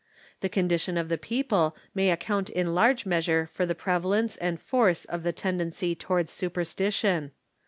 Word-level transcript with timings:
The 0.39 0.49
condition 0.49 0.97
of 0.97 1.09
the 1.09 1.17
people 1.19 1.77
may 1.93 2.09
account 2.09 2.49
in 2.49 2.73
large 2.73 3.05
measure 3.05 3.45
for 3.51 3.67
the 3.67 3.75
prevalence 3.75 4.35
and 4.35 4.59
force 4.59 5.05
of 5.05 5.21
the 5.21 5.31
tendency 5.31 5.93
towards 5.93 6.31
superstition. 6.33 7.33